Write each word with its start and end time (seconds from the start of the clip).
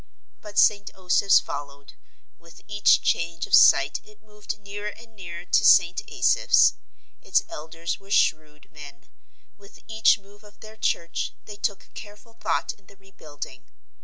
But 0.41 0.57
St. 0.57 0.89
Osoph's 0.95 1.39
followed. 1.39 1.93
With 2.39 2.63
each 2.67 3.03
change 3.03 3.45
of 3.45 3.53
site 3.53 3.99
it 4.03 4.23
moved 4.23 4.57
nearer 4.57 4.89
and 4.89 5.15
nearer 5.15 5.45
to 5.45 5.63
St. 5.63 6.01
Asaph's. 6.11 6.73
Its 7.21 7.43
elders 7.47 7.99
were 7.99 8.09
shrewd 8.09 8.67
men. 8.71 9.03
With 9.59 9.83
each 9.87 10.17
move 10.17 10.43
of 10.43 10.59
their 10.61 10.75
church 10.75 11.35
they 11.45 11.55
took 11.55 11.93
careful 11.93 12.33
thought 12.33 12.73
in 12.73 12.87
the 12.87 12.95
rebuilding. 12.97 13.65